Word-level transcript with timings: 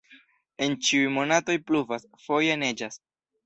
En 0.67 0.77
ĉiuj 0.87 1.11
monatoj 1.19 1.59
pluvas, 1.69 2.11
foje 2.27 2.61
neĝas. 2.67 3.03